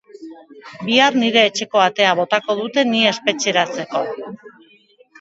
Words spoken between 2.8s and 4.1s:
ni espetxeratzeko.